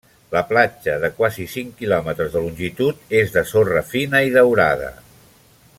[0.35, 4.91] La platja, de quasi cinc quilòmetres de longitud, és de sorra fina i daurada.